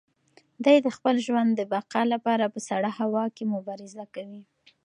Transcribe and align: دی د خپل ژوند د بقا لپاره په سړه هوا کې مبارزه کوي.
دی 0.65 0.77
د 0.85 0.87
خپل 0.97 1.15
ژوند 1.25 1.49
د 1.55 1.61
بقا 1.73 2.01
لپاره 2.13 2.45
په 2.53 2.59
سړه 2.69 2.89
هوا 2.99 3.25
کې 3.35 3.51
مبارزه 3.53 4.03
کوي. 4.15 4.41